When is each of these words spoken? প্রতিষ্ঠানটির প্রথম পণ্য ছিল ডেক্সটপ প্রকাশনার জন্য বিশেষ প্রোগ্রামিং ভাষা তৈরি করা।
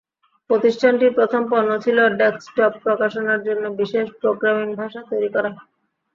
প্রতিষ্ঠানটির 0.49 1.15
প্রথম 1.15 1.41
পণ্য 1.51 1.71
ছিল 1.79 1.97
ডেক্সটপ 2.19 2.71
প্রকাশনার 2.85 3.39
জন্য 3.43 3.63
বিশেষ 3.79 4.05
প্রোগ্রামিং 4.21 4.67
ভাষা 4.75 5.01
তৈরি 5.09 5.29
করা। 5.35 5.49